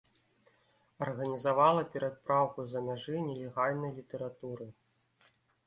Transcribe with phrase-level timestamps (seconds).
[1.05, 4.65] Арганізавала перапраўку з-за мяжы нелегальнай літаратуры.